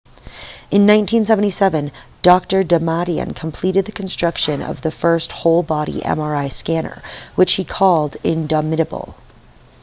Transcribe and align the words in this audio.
in 0.71 0.87
1977 0.87 1.91
dr 2.23 2.63
damadian 2.63 3.35
completed 3.35 3.85
the 3.85 3.91
construction 3.91 4.63
of 4.63 4.81
the 4.81 4.89
first 4.89 5.31
whole-body 5.31 6.01
mri 6.01 6.51
scanner 6.51 7.03
which 7.35 7.53
he 7.53 7.63
called 7.63 8.13
the 8.13 8.27
indomitable 8.29 9.15